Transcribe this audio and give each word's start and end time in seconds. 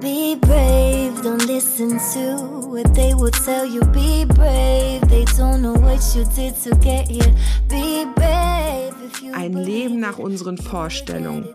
Be 0.00 0.36
brave, 0.40 1.22
don't 1.22 1.46
listen 1.46 1.98
to 2.12 2.68
what 2.68 2.94
they 2.94 3.14
will 3.14 3.30
tell 3.30 3.64
you. 3.64 3.80
Be 3.92 4.24
brave, 4.24 5.00
they 5.08 5.24
don't 5.36 5.62
know 5.62 5.74
what 5.74 6.02
you 6.14 6.24
did 6.34 6.54
to 6.62 6.74
get 6.76 7.08
here. 7.08 7.32
Be 7.68 8.06
brave 8.14 8.94
if 9.02 9.22
you 9.22 9.32
Ein 9.32 9.52
Leben 9.54 10.00
nach 10.00 10.18
unseren 10.18 10.58
Vorstellungen. 10.58 11.48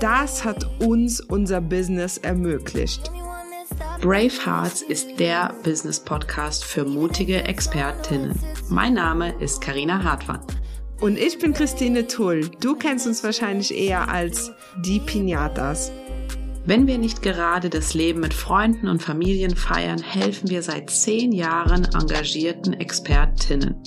Das 0.00 0.44
hat 0.44 0.66
uns 0.80 1.20
unser 1.20 1.60
Business 1.60 2.18
ermöglicht. 2.18 3.10
Brave 4.00 4.44
Hearts 4.44 4.82
ist 4.82 5.18
der 5.18 5.54
Business 5.62 5.98
Podcast 5.98 6.64
für 6.64 6.84
mutige 6.84 7.44
Expertinnen. 7.44 8.38
Mein 8.68 8.94
Name 8.94 9.34
ist 9.40 9.60
Karina 9.60 10.02
Hartwand. 10.02 10.44
Und 11.00 11.18
ich 11.18 11.38
bin 11.38 11.52
Christine 11.52 12.06
Tull. 12.06 12.50
Du 12.60 12.76
kennst 12.76 13.06
uns 13.06 13.24
wahrscheinlich 13.24 13.74
eher 13.76 14.08
als 14.08 14.52
die 14.84 15.00
Pinatas. 15.00 15.90
Wenn 16.66 16.86
wir 16.86 16.96
nicht 16.96 17.20
gerade 17.20 17.68
das 17.68 17.92
Leben 17.92 18.20
mit 18.20 18.32
Freunden 18.32 18.88
und 18.88 19.02
Familien 19.02 19.54
feiern, 19.54 20.00
helfen 20.00 20.48
wir 20.48 20.62
seit 20.62 20.88
zehn 20.88 21.30
Jahren 21.30 21.84
engagierten 21.84 22.72
Expertinnen. 22.72 23.82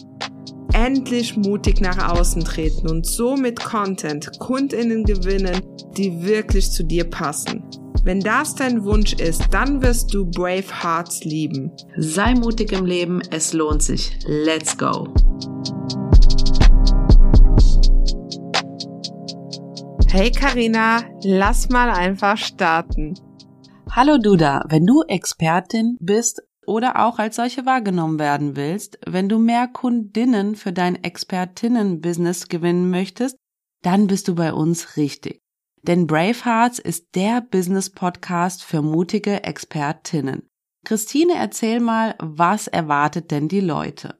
Endlich 0.74 1.36
mutig 1.36 1.82
nach 1.82 2.12
außen 2.12 2.44
treten 2.44 2.88
und 2.88 3.08
so 3.08 3.36
mit 3.36 3.60
Content 3.60 4.38
Kundinnen 4.38 5.06
gewinnen, 5.06 5.60
die 5.98 6.22
wirklich 6.22 6.70
zu 6.72 6.84
dir 6.84 7.06
passen. 7.06 7.64
Wenn 8.04 8.20
das 8.20 8.54
dein 8.54 8.84
Wunsch 8.84 9.14
ist, 9.14 9.44
dann 9.50 9.82
wirst 9.82 10.14
du 10.14 10.26
Brave 10.26 10.84
Hearts 10.84 11.24
lieben. 11.24 11.72
Sei 11.98 12.36
mutig 12.36 12.74
im 12.74 12.86
Leben, 12.86 13.22
es 13.32 13.54
lohnt 13.54 13.82
sich. 13.82 14.20
Let's 14.28 14.78
go! 14.78 15.08
Hey 20.18 20.32
Karina, 20.32 21.04
lass 21.24 21.70
mal 21.70 21.92
einfach 21.92 22.38
starten. 22.38 23.14
Hallo 23.92 24.18
Duda, 24.18 24.66
wenn 24.68 24.84
du 24.84 25.04
Expertin 25.04 25.96
bist 26.00 26.42
oder 26.66 27.06
auch 27.06 27.20
als 27.20 27.36
solche 27.36 27.68
wahrgenommen 27.68 28.18
werden 28.18 28.56
willst, 28.56 28.98
wenn 29.06 29.30
du 29.30 29.38
mehr 29.38 29.68
Kundinnen 29.68 30.56
für 30.56 30.74
dein 30.74 30.96
Expertinnen-Business 31.04 32.48
gewinnen 32.48 32.90
möchtest, 32.90 33.38
dann 33.84 34.08
bist 34.08 34.28
du 34.28 34.34
bei 34.34 34.54
uns 34.54 34.98
richtig. 34.98 35.40
Denn 35.84 36.08
Brave 36.08 36.46
Hearts 36.46 36.80
ist 36.80 37.14
der 37.14 37.42
Business-Podcast 37.42 38.64
für 38.64 38.82
mutige 38.82 39.44
Expertinnen. 39.44 40.50
Christine, 40.84 41.34
erzähl 41.36 41.80
mal, 41.80 42.16
was 42.18 42.66
erwartet 42.66 43.30
denn 43.30 43.50
die 43.50 43.62
Leute? 43.62 44.18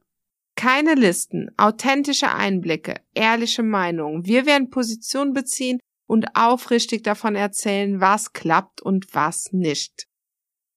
Keine 0.56 0.94
Listen, 0.94 1.50
authentische 1.58 2.32
Einblicke, 2.32 3.02
ehrliche 3.16 3.64
Meinungen. 3.64 4.28
Wir 4.28 4.46
werden 4.46 4.70
Position 4.70 5.34
beziehen 5.34 5.80
und 6.08 6.36
aufrichtig 6.36 7.04
davon 7.04 7.36
erzählen, 7.36 8.02
was 8.02 8.34
klappt 8.34 8.82
und 8.82 9.14
was 9.14 9.52
nicht. 9.52 10.08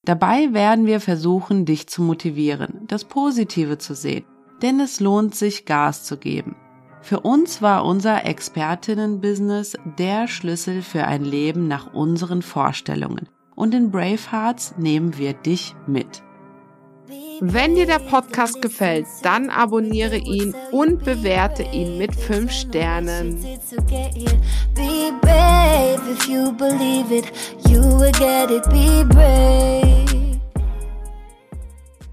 Dabei 0.05 0.53
werden 0.53 0.87
wir 0.87 1.01
versuchen, 1.01 1.65
dich 1.65 1.87
zu 1.87 2.03
motivieren, 2.03 2.87
das 2.89 3.05
Positive 3.05 3.79
zu 3.79 3.95
sehen, 3.95 4.25
denn 4.63 4.81
es 4.81 5.01
lohnt 5.01 5.35
sich, 5.35 5.65
Gas 5.67 6.05
zu 6.05 6.17
geben. 6.17 6.57
Für 7.03 7.21
uns 7.21 7.63
war 7.63 7.85
unser 7.85 8.27
Expertinnen-Business 8.27 9.77
der 9.99 10.29
Schlüssel 10.29 10.83
für 10.83 11.07
ein 11.07 11.25
Leben 11.25 11.67
nach 11.69 11.95
unseren 11.95 12.43
Vorstellungen. 12.43 13.29
Und 13.57 13.75
in 13.75 13.91
Bravehearts 13.91 14.75
nehmen 14.79 15.17
wir 15.19 15.33
dich 15.33 15.75
mit. 15.87 16.23
Wenn 17.43 17.75
dir 17.75 17.87
der 17.87 17.99
Podcast 17.99 18.61
gefällt, 18.61 19.07
dann 19.23 19.49
abonniere 19.49 20.19
ihn 20.19 20.55
und 20.73 21.05
bewerte 21.05 21.63
ihn 21.63 21.97
mit 21.97 22.15
5 22.15 22.53
Sternen. 22.53 23.39
If 26.13 26.27
you 26.29 26.51
believe 26.51 27.13
it, 27.13 27.31
you 27.69 27.81
will 27.81 28.11
get 28.11 28.51
it. 28.51 28.69
Be 28.69 29.05
brave. 29.05 29.90